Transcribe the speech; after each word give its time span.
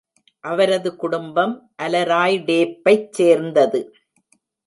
அவரது 0.43 0.89
குடும்பம் 0.95 1.53
அலராய் 1.83 2.37
டேப்பைச் 2.47 3.11
சேர்ந்தது. 3.11 3.81